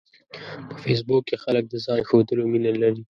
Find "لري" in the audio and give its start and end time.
2.81-3.03